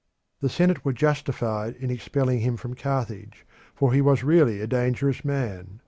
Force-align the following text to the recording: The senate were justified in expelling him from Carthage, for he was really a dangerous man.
The 0.39 0.49
senate 0.49 0.83
were 0.83 0.93
justified 0.93 1.75
in 1.75 1.91
expelling 1.91 2.39
him 2.39 2.57
from 2.57 2.73
Carthage, 2.73 3.45
for 3.75 3.93
he 3.93 4.01
was 4.01 4.23
really 4.23 4.59
a 4.59 4.65
dangerous 4.65 5.23
man. 5.23 5.79